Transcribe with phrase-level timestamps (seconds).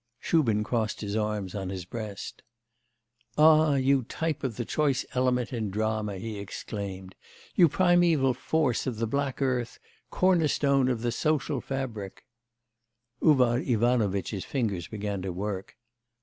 [0.19, 2.41] Shubin crossed his arms on his breast.
[3.37, 7.13] 'Ah, you type of the choice element in drama,' he exclaimed,
[7.53, 9.77] 'you primeval force of the black earth,
[10.09, 12.25] cornerstone of the social fabric!'
[13.21, 15.77] Uvar Ivanovitch's fingers began to work.